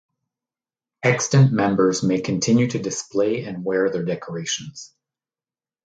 Extant 1.03 1.51
members 1.51 2.01
may 2.01 2.21
continue 2.21 2.67
to 2.67 2.79
display 2.81 3.43
and 3.45 3.63
wear 3.63 3.91
their 3.91 4.03
decorations. 4.03 4.95